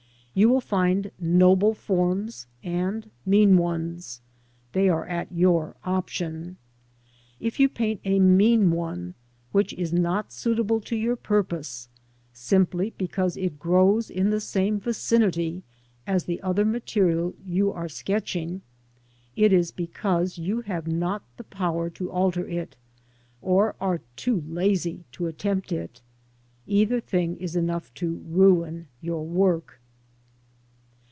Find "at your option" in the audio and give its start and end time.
5.05-6.55